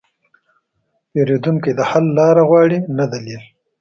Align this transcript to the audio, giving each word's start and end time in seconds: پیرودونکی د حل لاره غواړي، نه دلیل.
پیرودونکی 1.11 1.71
د 1.75 1.81
حل 1.89 2.05
لاره 2.17 2.43
غواړي، 2.49 2.77
نه 2.97 3.05
دلیل. 3.13 3.41